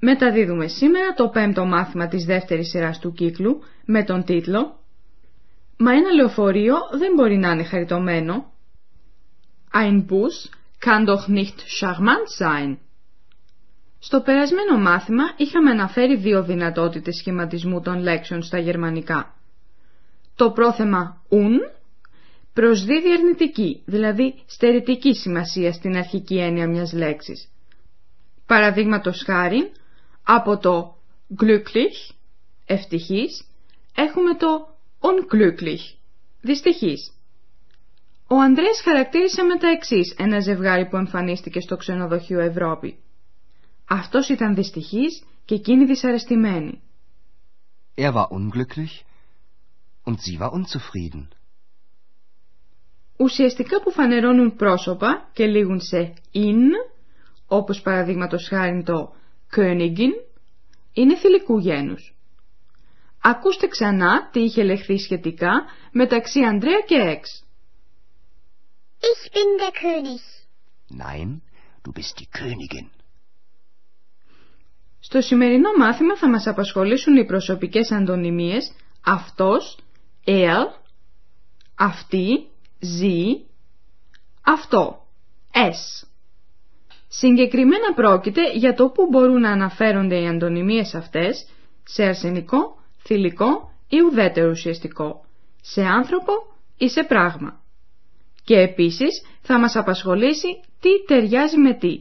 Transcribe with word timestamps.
Μεταδίδουμε 0.00 0.66
σήμερα 0.68 1.12
το 1.14 1.28
πέμπτο 1.28 1.64
μάθημα 1.64 2.08
της 2.08 2.24
δεύτερης 2.24 2.68
σειράς 2.68 2.98
του 2.98 3.12
κύκλου 3.12 3.62
με 3.84 4.04
τον 4.04 4.24
τίτλο 4.24 4.78
«Μα 5.76 5.92
ένα 5.92 6.10
λεωφορείο 6.12 6.76
δεν 6.98 7.12
μπορεί 7.14 7.36
να 7.36 7.50
είναι 7.50 7.64
χαριτωμένο». 7.64 8.52
Ein 9.72 10.06
Bus 10.08 10.50
kann 10.84 11.04
doch 11.06 11.28
nicht 11.28 11.58
charmant 11.80 12.26
sein. 12.38 12.76
Στο 13.98 14.20
περασμένο 14.20 14.78
μάθημα 14.78 15.22
είχαμε 15.36 15.70
αναφέρει 15.70 16.16
δύο 16.16 16.42
δυνατότητες 16.44 17.16
σχηματισμού 17.16 17.80
των 17.80 17.98
λέξεων 17.98 18.42
στα 18.42 18.58
γερμανικά. 18.58 19.34
Το 20.36 20.50
πρόθεμα 20.50 21.22
«un» 21.30 21.72
προσδίδει 22.52 23.12
αρνητική, 23.12 23.82
δηλαδή 23.84 24.34
στερητική 24.46 25.14
σημασία 25.14 25.72
στην 25.72 25.96
αρχική 25.96 26.38
έννοια 26.38 26.68
μιας 26.68 26.92
λέξης. 26.92 27.48
Παραδείγματος 28.46 29.22
χάρη, 29.26 29.70
από 30.22 30.58
το 30.58 30.96
glücklich, 31.40 32.14
ευτυχής, 32.66 33.46
έχουμε 33.94 34.34
το 34.34 34.68
unglücklich, 35.00 35.96
δυστυχής. 36.40 37.12
Ο 38.26 38.36
Ανδρέας 38.40 38.80
χαρακτήρισε 38.84 39.42
με 39.42 39.56
τα 39.58 39.68
εξής 39.68 40.14
ένα 40.18 40.40
ζευγάρι 40.40 40.88
που 40.88 40.96
εμφανίστηκε 40.96 41.60
στο 41.60 41.76
ξενοδοχείο 41.76 42.40
Ευρώπη. 42.40 42.98
Αυτός 43.88 44.28
ήταν 44.28 44.54
δυστυχής 44.54 45.22
και 45.44 45.54
εκείνη 45.54 45.84
δυσαρεστημένη. 45.84 46.80
Er 47.96 48.12
war 48.14 48.28
unglücklich 48.30 49.04
und 50.04 50.16
sie 50.20 50.38
war 50.40 50.50
unzufrieden. 50.52 51.28
Ουσιαστικά 53.16 53.82
που 53.82 53.90
φανερώνουν 53.90 54.56
πρόσωπα 54.56 55.28
και 55.32 55.46
λήγουν 55.46 55.80
σε 55.80 56.14
in, 56.32 56.90
όπως 57.46 57.80
παραδείγματος 57.80 58.48
χάρη 58.48 58.82
το 58.82 59.14
Königin, 59.56 60.12
είναι 60.92 61.16
θηλυκού 61.16 61.58
γένους. 61.58 62.14
Ακούστε 63.22 63.66
ξανά 63.66 64.28
τι 64.32 64.40
είχε 64.40 64.62
λεχθεί 64.62 64.98
σχετικά 64.98 65.50
μεταξύ 65.92 66.40
Ανδρέα 66.40 66.80
και 66.80 66.94
Εξ. 66.94 67.44
Ich 69.00 69.32
bin 69.32 69.48
der 69.60 69.72
König. 69.82 70.22
Nein, 71.02 71.40
du 71.84 71.92
bist 71.92 72.18
die 72.20 72.28
Königin. 72.38 72.88
Στο 75.00 75.20
σημερινό 75.20 75.68
μάθημα 75.78 76.16
θα 76.16 76.28
μας 76.28 76.46
απασχολήσουν 76.46 77.16
οι 77.16 77.24
προσωπικές 77.24 77.90
αντωνυμίες 77.90 78.72
αυτός, 79.04 79.78
er, 80.24 80.66
αυτή, 81.74 82.48
sie, 82.80 83.44
αυτό, 84.42 85.06
es. 85.52 86.09
Συγκεκριμένα 87.12 87.94
πρόκειται 87.94 88.52
για 88.52 88.74
το 88.74 88.88
που 88.88 89.06
μπορούν 89.10 89.40
να 89.40 89.50
αναφέρονται 89.50 90.20
οι 90.20 90.26
αντωνυμίες 90.28 90.94
αυτές 90.94 91.46
σε 91.84 92.04
αρσενικό, 92.04 92.78
θηλυκό 93.02 93.72
ή 93.88 94.00
ουδέτερο 94.00 94.50
ουσιαστικό, 94.50 95.24
σε 95.62 95.82
άνθρωπο 95.82 96.32
ή 96.78 96.88
σε 96.88 97.02
πράγμα. 97.02 97.60
Και 98.44 98.58
επίσης 98.58 99.22
θα 99.42 99.58
μας 99.58 99.76
απασχολήσει 99.76 100.60
τι 100.80 100.88
ταιριάζει 101.06 101.56
με 101.58 101.74
τι. 101.74 102.00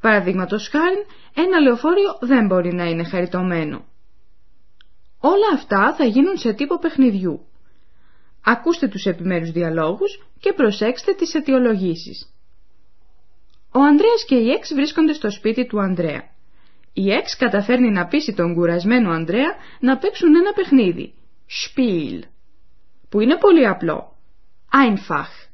Παραδείγματος 0.00 0.68
χάρη, 0.68 1.06
ένα 1.34 1.60
λεωφόριο 1.60 2.18
δεν 2.20 2.46
μπορεί 2.46 2.72
να 2.74 2.84
είναι 2.84 3.04
χαριτωμένο. 3.04 3.84
Όλα 5.20 5.48
αυτά 5.54 5.94
θα 5.94 6.04
γίνουν 6.04 6.36
σε 6.36 6.52
τύπο 6.52 6.78
παιχνιδιού. 6.78 7.40
Ακούστε 8.44 8.88
τους 8.88 9.04
επιμέρους 9.04 9.50
διαλόγους 9.50 10.22
και 10.40 10.52
προσέξτε 10.52 11.12
τις 11.12 11.34
αιτιολογήσεις. 11.34 12.34
Ο 13.72 13.80
Ανδρέας 13.80 14.24
και 14.26 14.34
η 14.34 14.50
Εξ 14.50 14.74
βρίσκονται 14.74 15.12
στο 15.12 15.30
σπίτι 15.30 15.66
του 15.66 15.80
Ανδρέα. 15.80 16.22
Η 16.92 17.12
Εξ 17.12 17.36
καταφέρνει 17.36 17.90
να 17.90 18.06
πείσει 18.06 18.34
τον 18.34 18.54
κουρασμένο 18.54 19.10
Ανδρέα 19.10 19.54
να 19.80 19.98
παίξουν 19.98 20.34
ένα 20.36 20.52
παιχνίδι, 20.52 21.14
Spiel, 21.46 22.20
που 23.08 23.20
είναι 23.20 23.36
πολύ 23.36 23.66
απλό, 23.66 24.16
Einfach. 24.72 25.48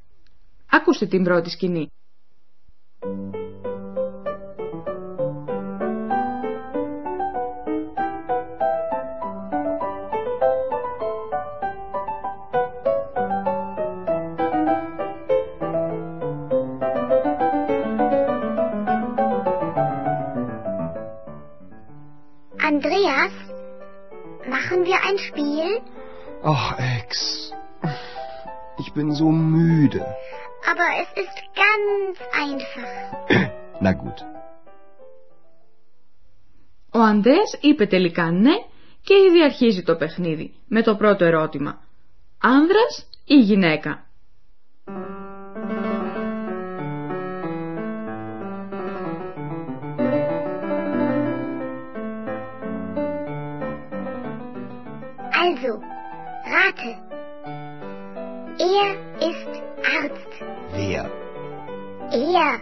Ακούστε 0.71 1.07
την 1.07 1.25
πρώτη 1.25 1.51
σκηνή. 1.51 1.91
Ein 25.07 25.19
Spiel? 25.19 25.71
Ach, 26.43 26.69
Ex. 26.97 27.09
Ich 28.83 28.91
bin 28.97 29.09
so 29.21 29.29
müde. 29.31 30.05
Aber 30.71 30.87
es 31.03 31.11
ist 31.25 31.39
ganz 31.65 32.15
einfach. 32.45 32.95
Na 33.85 33.93
gut. 33.93 34.19
Ο 36.93 36.99
Ανδρέας 36.99 37.57
είπε 37.61 37.87
τελικά 37.87 38.31
ναι 38.31 38.55
και 39.03 39.15
ήδη 39.29 39.43
αρχίζει 39.43 39.83
το 39.83 39.97
παιχνίδι 39.97 40.55
με 40.69 40.83
το 40.83 40.97
πρώτο 40.97 41.25
ερώτημα. 41.25 41.81
Άνδρας 42.41 43.09
ή 43.25 43.35
γυναίκα; 43.35 44.07
Also, 55.57 55.81
rate. 56.55 56.91
Er 58.59 58.91
ist 59.31 59.53
Arzt. 59.99 60.33
Wer? 60.73 61.11
Er. 62.11 62.61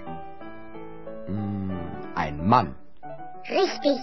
Hm, 1.27 2.15
ein 2.15 2.47
Mann. 2.47 2.75
Richtig. 3.49 3.99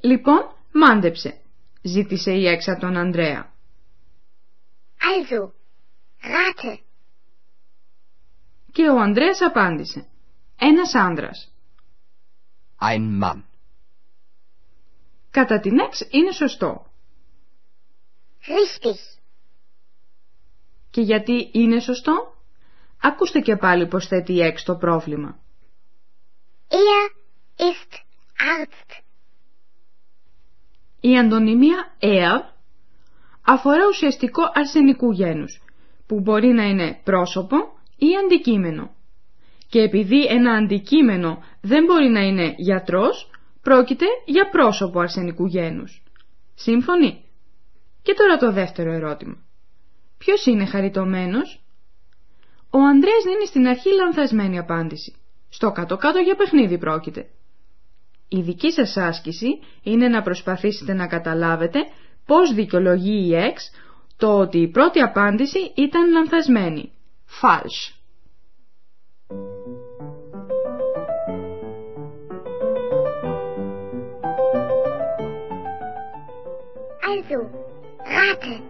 Λοιπόν, 0.00 0.54
μάντεψε, 0.72 1.40
ζήτησε 1.82 2.32
η 2.32 2.46
έξα 2.46 2.76
τον 2.76 2.96
Ανδρέα. 2.96 3.52
Also, 4.98 5.50
rate. 6.22 6.78
Και 8.72 8.88
ο 8.88 9.00
Ανδρέας 9.00 9.40
απάντησε. 9.40 10.06
Ένας 10.58 10.94
άνδρας. 10.94 11.52
Ein 12.80 13.22
Mann. 13.22 13.51
Κατά 15.32 15.60
την 15.60 15.78
έξ 15.78 16.06
είναι 16.10 16.32
σωστό. 16.32 16.86
Richtig. 18.46 18.98
Και 20.90 21.00
γιατί 21.00 21.48
είναι 21.52 21.80
σωστό; 21.80 22.34
Ακούστε 23.02 23.40
και 23.40 23.56
πάλι 23.56 23.86
πως 23.86 24.06
θέτει 24.06 24.32
η 24.32 24.40
έξ 24.42 24.62
το 24.64 24.74
πρόβλημα. 24.76 25.38
Er 26.68 27.08
ist 27.58 27.92
Arzt. 28.56 29.02
Η 31.00 31.18
αντωνυμία 31.18 31.96
er 32.00 32.40
αφορά 33.46 33.86
ουσιαστικό 33.88 34.42
αρσενικού 34.54 35.12
γένους, 35.12 35.62
που 36.06 36.20
μπορεί 36.20 36.48
να 36.48 36.62
είναι 36.62 37.00
πρόσωπο 37.04 37.56
ή 37.96 38.06
αντικείμενο. 38.24 38.94
Και 39.68 39.80
επειδή 39.80 40.24
ένα 40.26 40.52
αντικείμενο 40.52 41.42
δεν 41.60 41.84
μπορεί 41.84 42.08
να 42.08 42.20
είναι 42.20 42.54
γιατρός, 42.56 43.30
πρόκειται 43.62 44.06
για 44.24 44.48
πρόσωπο 44.48 45.00
αρσενικού 45.00 45.46
γένους. 45.46 46.02
Σύμφωνοι; 46.54 47.24
Και 48.02 48.14
τώρα 48.14 48.36
το 48.36 48.52
δεύτερο 48.52 48.92
ερώτημα. 48.92 49.36
Ποιος 50.18 50.46
είναι 50.46 50.66
χαριτωμένος; 50.66 51.64
Ο 52.70 52.78
Ανδρέας 52.78 53.22
δίνει 53.24 53.46
στην 53.46 53.66
αρχή 53.66 53.88
λανθασμένη 53.94 54.58
απάντηση. 54.58 55.14
Στο 55.48 55.72
κάτω-κάτω 55.72 56.18
για 56.18 56.34
παιχνίδι 56.34 56.78
πρόκειται. 56.78 57.26
Η 58.28 58.40
δική 58.40 58.72
σας 58.72 58.96
άσκηση 58.96 59.48
είναι 59.82 60.08
να 60.08 60.22
προσπαθήσετε 60.22 60.92
να 60.92 61.06
καταλάβετε 61.06 61.78
πώς 62.26 62.54
δικαιολογεί 62.54 63.28
η 63.28 63.52
X 63.54 63.56
το 64.16 64.38
ότι 64.38 64.58
η 64.58 64.68
πρώτη 64.68 65.00
απάντηση 65.00 65.58
ήταν 65.74 66.10
λανθασμένη. 66.12 66.92
Falsch. 67.40 68.01
Also, 77.32 77.50
rate. 78.04 78.62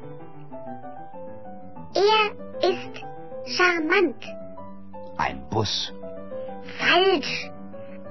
Er 1.94 2.25
ist 2.70 2.94
charmant. 3.56 4.25
Ein 5.17 5.49
Bus. 5.50 5.93
Falsch. 6.79 7.50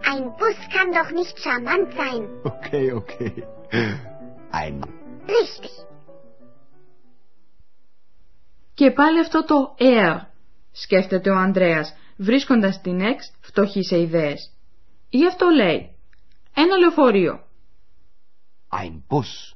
Ein 0.04 0.24
Bus 0.38 0.58
kann 0.74 0.92
doch 0.92 1.12
nicht 1.12 1.40
charmant 1.40 1.94
sein. 1.94 2.28
Okay, 2.44 2.92
okay. 2.92 3.44
Ein 4.52 4.84
Richtig. 5.28 5.86
Και 8.74 8.92
πάλι 8.92 9.20
αυτό 9.20 9.46
το 9.46 9.76
air, 9.80 10.20
σκέφτεται 10.72 11.30
ο 11.30 11.36
Ανδρέας, 11.36 11.94
βρίσκοντας 12.18 12.82
την 12.82 13.02
εξ 13.02 13.32
φτωχή 13.42 13.84
σε 13.84 14.00
ιδέες. 14.00 14.52
Γι' 15.10 15.28
αυτό 15.28 15.50
λέει, 15.50 15.96
ένα 16.56 16.78
λεωφορείο. 16.78 17.44
ein 18.72 19.04
Bus. 19.10 19.54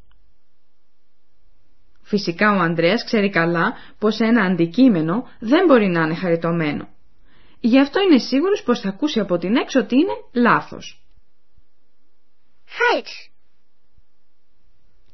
Φυσικά 2.08 2.56
ο 2.56 2.60
Ανδρέας 2.60 3.04
ξέρει 3.04 3.30
καλά 3.30 3.74
πως 4.00 4.20
ένα 4.20 4.44
αντικείμενο 4.44 5.28
δεν 5.40 5.66
μπορεί 5.66 5.88
να 5.88 6.02
είναι 6.02 6.16
χαριτωμένο. 6.16 6.88
Γι' 7.60 7.80
αυτό 7.80 8.02
είναι 8.02 8.18
σίγουρος 8.18 8.64
πως 8.64 8.80
θα 8.80 8.90
ακούσει 8.90 9.20
από 9.20 9.38
την 9.38 9.56
έξω 9.56 9.80
ότι 9.80 9.96
είναι 9.96 10.14
λάθος. 10.34 11.06
Falsch. 12.66 13.32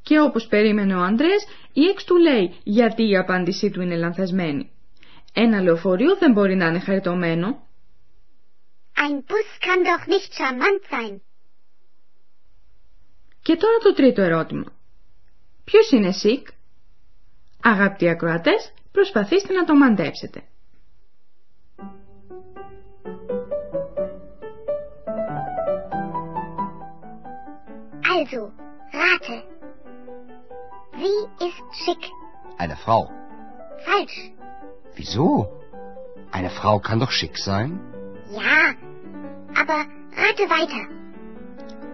Και 0.01 0.19
όπως 0.19 0.47
περίμενε 0.47 0.95
ο 0.95 0.99
Ανδρέας, 0.99 1.45
η 1.73 1.85
έξ 1.85 2.03
του 2.03 2.15
λέει 2.15 2.55
γιατί 2.63 3.09
η 3.09 3.17
απάντησή 3.17 3.69
του 3.69 3.81
είναι 3.81 3.95
λανθασμένη. 3.97 4.71
Ένα 5.33 5.61
λεωφορείο 5.61 6.15
δεν 6.17 6.31
μπορεί 6.31 6.55
να 6.55 6.65
είναι 6.67 6.79
χαριτωμένο. 6.79 7.67
Ein 8.95 9.15
Bus 9.29 9.49
kann 9.65 9.81
doch 9.89 10.05
nicht 10.07 10.29
charmant 10.37 10.81
sein. 10.91 11.21
Και 13.41 13.55
τώρα 13.55 13.77
το 13.83 13.93
τρίτο 13.93 14.21
ερώτημα. 14.21 14.65
Ποιος 15.63 15.91
είναι 15.91 16.11
Σικ; 16.11 16.47
Αγαπητοί 17.63 18.09
ακροατές, 18.09 18.73
προσπαθήστε 18.91 19.53
να 19.53 19.63
το 19.63 19.75
μαντέψετε. 19.75 20.41
Also, 28.13 28.41
rate. 29.01 29.37
Sie 31.01 31.19
ist 31.47 31.63
schick. 31.81 32.03
Eine 32.57 32.75
Frau. 32.75 33.01
Falsch. 33.85 34.17
Wieso? 34.95 35.27
Eine 36.31 36.51
Frau 36.59 36.79
kann 36.79 36.99
doch 36.99 37.11
schick 37.11 37.37
sein. 37.37 37.69
Ja, 38.39 38.59
aber 39.61 39.77
rate 40.21 40.45
weiter. 40.57 40.83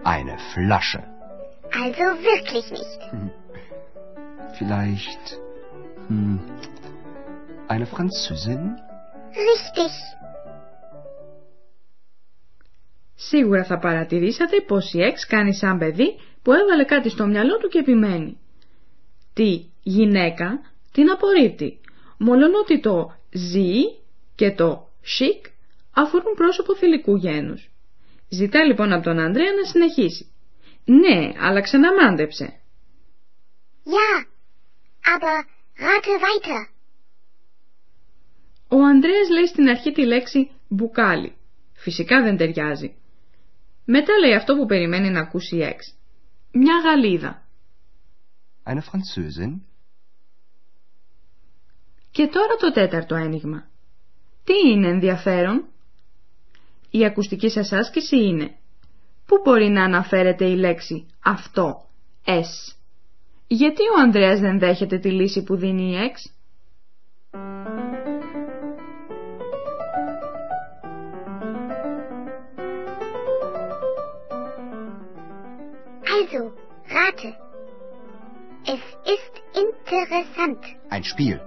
Eine 0.04 0.36
Flasche. 0.52 1.02
Also 1.82 2.04
wirklich 2.30 2.66
nicht. 2.70 3.00
Vielleicht. 4.58 5.40
Hm, 6.08 6.38
eine 7.68 7.86
Französin? 7.86 8.62
Richtig. 9.48 9.92
Σίγουρα 13.14 13.64
θα 13.64 13.78
παρατηρήσατε 13.78 14.60
πως 14.60 14.92
η 14.92 15.02
Εξ 15.02 15.26
κάνει 15.26 15.54
σαν 15.54 15.78
παιδί 15.78 16.16
που 16.42 16.52
έβαλε 16.52 16.84
κάτι 16.84 17.08
στο 17.08 17.26
μυαλό 17.26 17.56
του 17.56 17.68
και 17.68 17.78
επιμένει. 17.78 18.38
Τη 19.32 19.64
γυναίκα 19.82 20.60
την 20.92 21.10
απορρίπτει, 21.10 21.80
μολονότι 22.18 22.80
το 22.80 23.12
ζή 23.30 23.82
και 24.34 24.50
το 24.50 24.88
σικ 25.02 25.44
αφορούν 25.94 26.34
πρόσωπο 26.34 26.76
θηλυκού 26.76 27.16
γένους. 27.16 27.70
Ζητά 28.28 28.64
λοιπόν 28.64 28.92
από 28.92 29.02
τον 29.02 29.18
Ανδρέα 29.18 29.52
να 29.52 29.64
συνεχίσει. 29.64 30.32
Ναι, 30.84 31.32
αλλά 31.40 31.60
ξαναμάντεψε. 31.60 32.52
Ja, 33.84 34.26
aber 35.14 35.57
rate 35.78 36.14
weiter. 36.24 36.62
Ο 38.68 38.84
Ανδρέας 38.84 39.28
λέει 39.28 39.46
στην 39.46 39.68
αρχή 39.68 39.92
τη 39.92 40.06
λέξη 40.06 40.50
μπουκάλι. 40.68 41.36
Φυσικά 41.72 42.22
δεν 42.22 42.36
ταιριάζει. 42.36 42.96
Μετά 43.84 44.18
λέει 44.18 44.34
αυτό 44.34 44.56
που 44.56 44.66
περιμένει 44.66 45.10
να 45.10 45.20
ακούσει 45.20 45.56
η 45.56 45.62
Εξ. 45.62 45.94
Μια 46.52 46.80
γαλίδα. 46.84 47.42
Eine 48.64 48.80
Französin? 48.80 49.60
Και 52.10 52.26
τώρα 52.26 52.56
το 52.56 52.72
τέταρτο 52.72 53.14
ένιγμα. 53.14 53.68
Τι 54.44 54.70
είναι 54.70 54.88
ενδιαφέρον; 54.88 55.68
Η 56.90 57.04
ακουστική 57.04 57.50
σας 57.50 57.72
άσκηση 57.72 58.16
είναι 58.16 58.58
Πού 59.26 59.40
μπορεί 59.44 59.68
να 59.68 59.84
αναφέρεται 59.84 60.44
η 60.44 60.56
λέξη 60.56 61.06
αυτό, 61.24 61.88
S; 62.24 62.77
Γιατί 63.47 63.81
ο 63.81 64.01
Ανδρέας 64.01 64.39
δεν 64.39 64.59
δέχεται 64.59 64.97
τη 64.99 65.11
λύση 65.11 65.43
που 65.43 65.55
δίνει 65.55 65.91
η 65.91 65.95
Εξ? 65.95 66.33
Also, 76.15 76.41
rate. 76.97 77.29
Es 78.65 78.83
ist 79.15 79.35
interessant. 79.65 80.61
Ein 80.89 81.03
Spiel. 81.03 81.39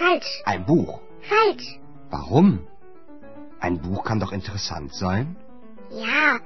Falsch. 0.00 0.32
Ein 0.44 0.64
Buch. 0.66 1.00
Falsch. 1.30 1.68
Warum? 2.10 2.48
Ein 3.60 3.76
Buch 3.80 4.02
kann 4.04 4.20
doch 4.20 4.32
interessant 4.32 4.94
sein. 4.94 5.36
Ja, 5.90 6.40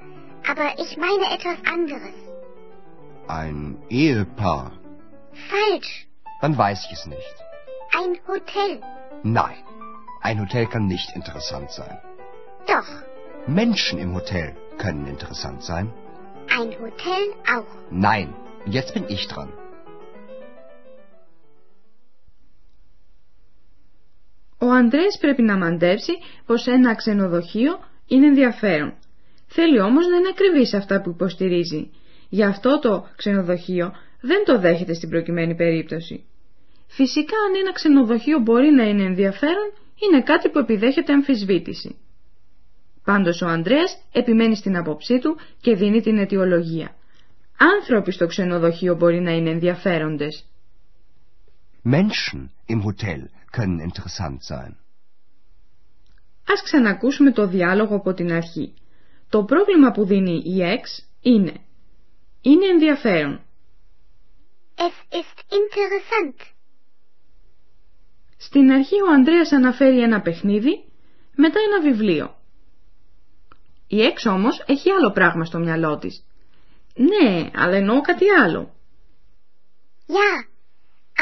aber 0.51 0.67
ich 0.83 0.91
meine 1.05 1.25
etwas 1.37 1.59
anderes. 1.75 2.17
Ein 3.27 3.77
Ehepaar. 3.89 4.71
Falsch. 5.49 6.07
Dann 6.41 6.57
weiß 6.57 6.79
ich 6.85 6.93
es 6.99 7.05
nicht. 7.05 7.35
Ein 7.99 8.13
Hotel. 8.27 8.71
Nein, 9.23 9.63
ein 10.21 10.39
Hotel 10.39 10.65
kann 10.67 10.85
nicht 10.87 11.09
interessant 11.15 11.71
sein. 11.71 11.97
Doch. 12.67 12.89
Menschen 13.47 13.97
im 13.99 14.13
Hotel 14.13 14.55
können 14.77 15.05
interessant 15.07 15.63
sein. 15.63 15.85
Ein 16.59 16.71
Hotel 16.83 17.23
auch. 17.55 17.73
Nein, 17.89 18.27
jetzt 18.65 18.93
bin 18.93 19.05
ich 19.07 19.27
dran. 19.27 19.49
Ο 24.57 24.69
Ανδρέας 24.71 25.17
πρέπει 25.17 25.41
να 25.41 25.57
μαντέψει 25.57 26.11
πως 26.45 26.67
ένα 26.67 26.95
ξενοδοχείο 26.95 27.79
είναι 28.07 28.25
ενδιαφέρον. 28.25 28.93
Θέλει 29.47 29.81
όμως 29.81 30.07
να 30.07 30.15
είναι 30.15 30.29
ακριβή 30.29 30.65
σε 30.65 30.77
αυτά 30.77 31.01
που 31.01 31.09
υποστηρίζει. 31.09 31.89
Γι' 32.29 32.43
αυτό 32.43 32.79
το 32.79 33.07
ξενοδοχείο 33.15 33.93
δεν 34.26 34.44
το 34.44 34.58
δέχεται 34.60 34.94
στην 34.94 35.08
προκειμένη 35.08 35.54
περίπτωση. 35.54 36.24
Φυσικά 36.86 37.36
αν 37.46 37.54
ένα 37.60 37.72
ξενοδοχείο 37.72 38.38
μπορεί 38.38 38.70
να 38.70 38.84
είναι 38.88 39.02
ενδιαφέρον, 39.02 39.72
είναι 40.04 40.22
κάτι 40.22 40.48
που 40.48 40.58
επιδέχεται 40.58 41.12
αμφισβήτηση. 41.12 41.96
Πάντως 43.04 43.42
ο 43.42 43.46
Ανδρέας 43.46 43.98
επιμένει 44.12 44.56
στην 44.56 44.76
απόψή 44.76 45.18
του 45.18 45.36
και 45.60 45.74
δίνει 45.74 46.00
την 46.00 46.18
αιτιολογία. 46.18 46.96
Άνθρωποι 47.58 48.12
στο 48.12 48.26
ξενοδοχείο 48.26 48.94
μπορεί 48.96 49.20
να 49.20 49.30
είναι 49.30 49.50
ενδιαφέροντες. 49.50 50.44
Menschen 51.84 52.40
im 52.68 52.80
Hotel 52.86 53.20
können 53.56 53.78
interessant 53.88 54.38
sein. 54.48 54.72
Ας 56.48 56.62
ξανακούσουμε 56.62 57.32
το 57.32 57.46
διάλογο 57.46 57.94
από 57.96 58.12
την 58.14 58.32
αρχή. 58.32 58.74
Το 59.28 59.44
πρόβλημα 59.44 59.90
που 59.90 60.04
δίνει 60.04 60.42
η 60.44 60.62
Εξ 60.62 61.08
είναι 61.20 61.52
Είναι 62.40 62.66
ενδιαφέρον. 62.66 63.45
Es 64.78 64.94
ist 65.10 65.38
interessant. 65.50 66.40
Στην 68.36 68.70
αρχή 68.70 69.02
ο 69.02 69.12
Ανδρέας 69.12 69.52
αναφέρει 69.52 70.02
ένα 70.02 70.20
παιχνίδι, 70.20 70.84
μετά 71.36 71.58
ένα 71.60 71.90
βιβλίο. 71.90 72.36
Η 73.86 74.02
Εξ 74.02 74.26
όμως 74.26 74.64
έχει 74.66 74.90
άλλο 74.90 75.10
πράγμα 75.10 75.44
στο 75.44 75.58
μυαλό 75.58 75.98
της. 75.98 76.24
Ναι, 76.94 77.50
αλλά 77.54 77.76
εννοώ 77.76 78.00
κάτι 78.00 78.24
άλλο. 78.30 78.74
Ja, 80.08 80.32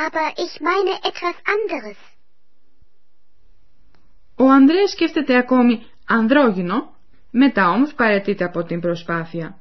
aber 0.05 0.29
ich 0.45 0.61
meine 0.61 0.95
etwas 1.03 1.37
anderes. 1.57 1.97
Ο 4.37 4.51
Ανδρέας 4.51 4.91
σκέφτεται 4.91 5.37
ακόμη 5.37 5.87
ανδρόγυνο, 6.07 6.97
μετά 7.31 7.71
όμως 7.71 7.95
παρετείται 7.95 8.45
από 8.45 8.65
την 8.65 8.81
προσπάθεια. 8.81 9.59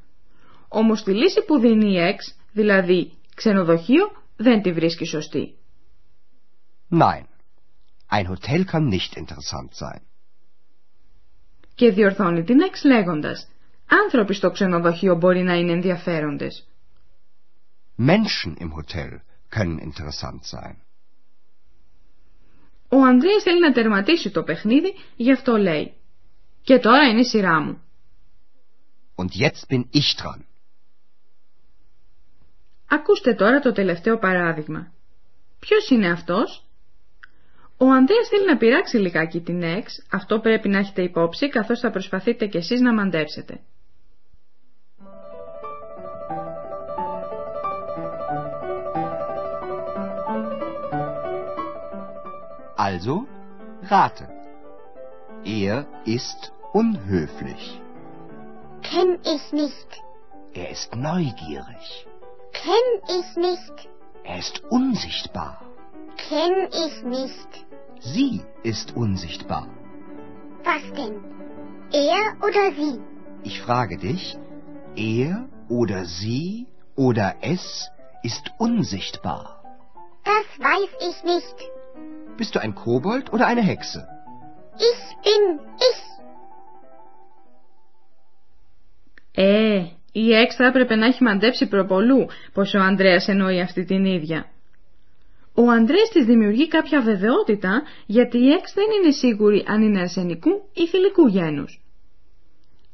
Όμως 0.68 1.04
τη 1.04 1.14
λύση 1.14 1.46
που 1.46 1.60
δίνει 1.60 1.92
η 1.92 2.00
Εξ, 2.00 2.38
δηλαδή 2.54 3.12
ξενοδοχείο, 3.36 4.12
δεν 4.36 4.62
τη 4.62 4.72
βρίσκει 4.72 5.06
σωστή. 5.06 5.58
Nein, 6.90 7.26
ein 8.10 8.28
Hotel 8.28 8.66
kann 8.72 8.88
nicht 8.90 9.16
interessant 9.16 9.70
sein. 9.74 10.02
Και 11.76 11.92
διορθώνει 11.92 12.44
την 12.44 12.60
Εξ 12.60 12.84
λέγοντας 12.84 13.48
«Άνθρωποι 14.06 14.34
στο 14.34 14.52
ξενοδοχείο 14.52 15.16
μπορεί 15.16 15.44
να 15.44 15.54
είναι 15.54 15.72
ενδιαφέροντες». 15.72 16.68
Menschen 17.98 18.56
im 18.60 18.72
Hotel 18.72 19.22
können 19.56 19.80
interessant 19.80 20.42
sein. 20.52 20.76
Ο 22.90 22.98
Ανδρέας 23.06 23.44
θέλει 23.44 23.60
να 23.60 23.72
τερματίσει 23.72 24.32
το 24.32 24.44
παιχνίδι, 24.44 24.94
γι' 25.16 25.32
αυτό 25.32 25.58
λέει 25.58 25.94
«Και 26.62 26.80
τώρα 26.80 27.08
είναι 27.08 27.20
η 27.20 27.26
σειρά 27.26 27.62
μου». 27.62 27.82
Und 29.16 29.30
jetzt 29.44 29.68
bin 29.70 29.84
ich 29.92 30.16
dran. 30.22 30.53
Ακούστε 32.94 33.34
τώρα 33.34 33.60
το 33.60 33.72
τελευταίο 33.72 34.18
παράδειγμα. 34.18 34.92
Ποιος 35.60 35.90
είναι 35.90 36.12
αυτός; 36.12 36.66
Ο 37.78 37.86
Ανδρέας 37.86 38.28
θέλει 38.30 38.46
να 38.46 38.58
πειράξει 38.58 38.98
λιγάκι 38.98 39.40
την 39.42 39.62
X, 39.64 39.86
αυτό 40.12 40.40
πρέπει 40.40 40.70
να 40.70 40.78
έχετε 40.78 41.02
υπόψη 41.02 41.50
καθώς 41.50 41.80
θα 41.80 41.92
προσπαθείτε 41.92 42.48
κι 42.48 42.58
εσείς 42.58 42.82
να 42.82 42.94
μαντέψετε. 42.94 43.60
Also, 52.88 53.16
rate. 53.90 54.26
Er 55.62 55.78
ist 56.18 56.42
unhöflich. 56.82 57.64
Kenn 58.90 59.12
ich 59.36 59.46
nicht. 59.62 59.90
Er 60.62 60.70
ist 60.76 60.90
neugierig. 60.96 61.86
Kenn 62.54 63.20
ich 63.20 63.36
nicht. 63.36 63.90
Er 64.24 64.40
ist 64.40 64.64
unsichtbar. 64.70 65.62
Kenn 66.30 66.70
ich 66.72 67.04
nicht. 67.04 67.66
Sie 68.00 68.42
ist 68.64 68.96
unsichtbar. 68.96 69.68
Was 70.64 70.84
denn? 70.96 71.24
Er 71.92 72.38
oder 72.42 72.72
sie? 72.72 73.00
Ich 73.44 73.62
frage 73.62 73.98
dich, 73.98 74.38
er 74.96 75.50
oder 75.68 76.06
sie 76.06 76.68
oder 76.96 77.36
es 77.42 77.90
ist 78.24 78.52
unsichtbar. 78.58 79.64
Das 80.24 80.66
weiß 80.66 80.90
ich 81.10 81.24
nicht. 81.24 81.56
Bist 82.38 82.56
du 82.56 82.60
ein 82.60 82.76
Kobold 82.76 83.34
oder 83.34 83.46
eine 83.48 83.62
Hexe? 83.62 84.08
Ich 84.78 85.18
bin 85.24 85.60
ich. 85.78 86.04
Ε, 89.36 89.88
η 90.16 90.22
X 90.48 90.56
θα 90.58 90.66
έπρεπε 90.66 90.96
να 90.96 91.06
έχει 91.06 91.24
μαντέψει 91.24 91.68
προπολού 91.68 92.26
πως 92.54 92.74
ο 92.74 92.80
Ανδρέας 92.80 93.28
εννοεί 93.28 93.62
αυτή 93.62 93.86
την 93.86 94.06
ίδια. 94.06 94.46
Ο 95.56 95.70
Ανδρέας 95.70 96.10
της 96.10 96.26
δημιουργεί 96.26 96.68
κάποια 96.68 97.02
βεβαιότητα 97.02 97.82
γιατί 98.06 98.38
η 98.38 98.50
X 98.62 98.66
δεν 98.74 98.86
είναι 98.98 99.12
σίγουρη 99.12 99.64
αν 99.68 99.82
είναι 99.82 100.00
αρσενικού 100.00 100.70
ή 100.74 100.88
θηλυκού 100.88 101.28
γένους. 101.28 101.82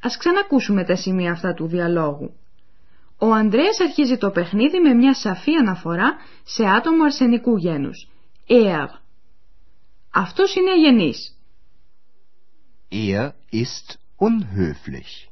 Ας 0.02 0.18
ξανακούσουμε 0.18 0.84
τα 0.84 0.96
σημεία 0.96 1.32
αυτά 1.32 1.54
του 1.54 1.68
διαλόγου. 1.68 2.34
Ο 3.18 3.34
Ανδρέας 3.34 3.80
αρχίζει 3.80 4.18
το 4.18 4.30
παιχνίδι 4.30 4.80
με 4.80 4.94
μια 4.94 5.14
σαφή 5.14 5.56
αναφορά 5.56 6.18
σε 6.44 6.64
άτομο 6.66 7.04
αρσενικού 7.04 7.58
γένους. 7.58 8.10
Er. 8.48 8.88
Αυτός 10.14 10.56
είναι 10.56 10.72
αγενής. 10.72 11.38
Er 12.92 13.30
ist 13.52 13.98
unhöflich. 14.18 15.29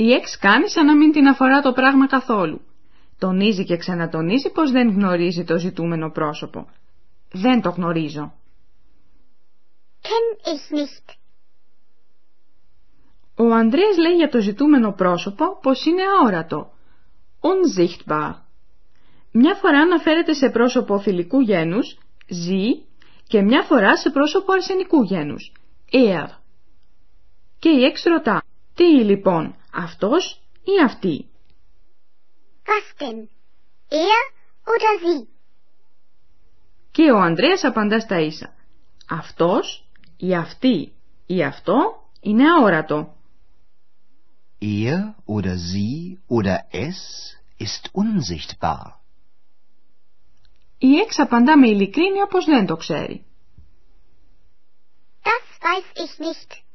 Η 0.00 0.12
Εξ 0.12 0.38
κάνει 0.38 0.70
σαν 0.70 0.86
να 0.86 0.96
μην 0.96 1.12
την 1.12 1.26
αφορά 1.26 1.60
το 1.60 1.72
πράγμα 1.72 2.06
καθόλου. 2.06 2.60
Τονίζει 3.18 3.64
και 3.64 3.76
ξανατονίζει 3.76 4.50
πως 4.50 4.70
δεν 4.70 4.88
γνωρίζει 4.90 5.44
το 5.44 5.58
ζητούμενο 5.58 6.10
πρόσωπο. 6.10 6.68
Δεν 7.32 7.60
το 7.60 7.70
γνωρίζω. 7.70 8.32
Kenn 10.02 10.28
ich 10.52 10.78
nicht. 10.78 11.14
Ο 13.36 13.54
Ανδρέας 13.54 13.96
λέει 13.96 14.12
για 14.12 14.28
το 14.28 14.40
ζητούμενο 14.40 14.92
πρόσωπο 14.92 15.58
πως 15.62 15.84
είναι 15.84 16.02
αόρατο. 16.02 16.70
Unsichtbar. 17.40 18.32
Μια 19.32 19.54
φορά 19.54 19.78
αναφέρεται 19.78 20.32
σε 20.32 20.50
πρόσωπο 20.50 21.00
θηλυκού 21.00 21.40
γένους, 21.40 21.98
sie, 22.28 22.86
και 23.26 23.42
μια 23.42 23.62
φορά 23.62 23.96
σε 23.96 24.10
πρόσωπο 24.10 24.52
αρσενικού 24.52 25.02
γένους, 25.02 25.52
er. 25.92 26.28
Και 27.58 27.68
η 27.68 27.84
Εξ 27.84 28.02
ρωτά, 28.02 28.42
τι 28.74 28.84
λοιπόν, 28.84 29.57
αυτός 29.78 30.42
ή 30.64 30.82
αυτή. 30.84 31.28
Was 32.64 33.00
denn? 33.00 33.28
Er 33.88 34.22
oder 34.64 34.92
sie? 35.04 35.28
Και 36.90 37.10
ο 37.10 37.18
Ανδρέας 37.18 37.64
απαντά 37.64 38.00
στα 38.00 38.20
ίσα. 38.20 38.54
Αυτός 39.08 39.88
ή 40.16 40.34
αυτή 40.34 40.92
ή 41.26 41.44
αυτό 41.44 41.74
είναι 42.20 42.44
αόρατο. 42.50 43.16
Er 44.60 45.14
oder 45.26 45.54
sie 45.54 46.18
oder 46.28 46.56
es 46.72 46.98
ist 47.58 47.90
unsichtbar. 47.92 48.98
Η 50.78 50.96
Εξ 50.96 51.18
απαντά 51.18 51.58
με 51.58 51.68
ειλικρίνεια 51.68 52.26
πως 52.26 52.44
δεν 52.44 52.66
το 52.66 52.76
ξέρει. 52.76 53.24
Das 55.22 55.46
weiß 55.66 55.88
ich 56.04 56.18
nicht. 56.18 56.67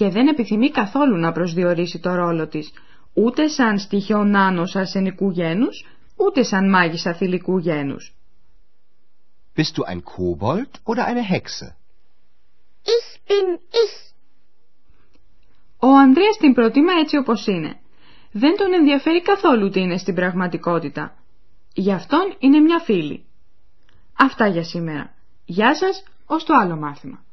Και 0.00 0.08
δεν 0.08 0.28
επιθυμεί 0.28 0.70
καθόλου 0.70 1.16
να 1.16 1.32
προσδιορίσει 1.32 1.98
το 1.98 2.14
ρόλο 2.14 2.48
της, 2.48 2.72
ούτε 3.12 3.48
σαν 3.48 3.78
στοιχείο 3.78 4.24
νάνος 4.24 4.76
αρσενικού 4.76 5.30
γένους, 5.30 5.86
ούτε 6.16 6.42
σαν 6.42 6.70
μάγισσα 6.70 7.14
θηλυκού 7.14 7.58
γένους. 7.58 8.14
Bist 9.56 9.76
du 9.76 9.82
ein 9.84 10.02
Kobold 10.02 10.70
oder 10.84 11.04
eine 11.04 11.22
Hexe? 11.32 11.66
Ich 12.82 13.08
bin 13.28 13.58
ich. 13.70 14.12
Ο 15.78 15.88
Ανδρέας 15.96 16.36
την 16.36 16.54
προτιμά 16.54 16.92
έτσι 16.92 17.16
όπως 17.16 17.46
είναι. 17.46 17.80
Δεν 18.32 18.56
τον 18.56 18.72
ενδιαφέρει 18.72 19.22
καθόλου 19.22 19.70
τι 19.70 19.80
είναι 19.80 19.96
στην 19.98 20.14
πραγματικότητα. 20.14 21.14
Γι' 21.74 21.92
αυτόν 21.92 22.36
είναι 22.38 22.58
μια 22.58 22.78
φίλη. 22.78 23.24
Αυτά 24.18 24.46
για 24.46 24.64
σήμερα. 24.64 25.14
Γεια 25.44 25.74
σας, 25.74 26.02
ως 26.26 26.44
το 26.44 26.54
άλλο 26.54 26.76
μάθημα. 26.76 27.24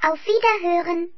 Auf 0.00 0.20
Wiederhören. 0.26 1.17